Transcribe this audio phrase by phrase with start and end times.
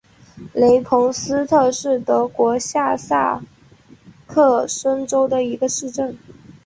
[0.55, 3.39] 雷彭斯特是德国下萨
[4.25, 6.17] 克森州的一个市镇。